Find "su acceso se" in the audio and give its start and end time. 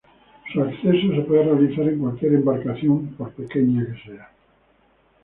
0.51-1.21